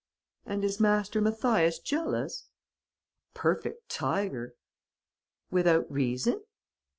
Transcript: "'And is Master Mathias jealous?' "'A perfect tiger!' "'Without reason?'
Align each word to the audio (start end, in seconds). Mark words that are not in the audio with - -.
"'And 0.47 0.63
is 0.63 0.79
Master 0.79 1.21
Mathias 1.21 1.77
jealous?' 1.77 2.47
"'A 2.47 3.37
perfect 3.37 3.87
tiger!' 3.87 4.55
"'Without 5.51 5.85
reason?' 5.91 6.41